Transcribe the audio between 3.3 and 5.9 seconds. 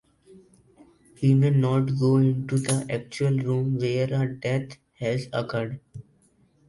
room where a death has occurred.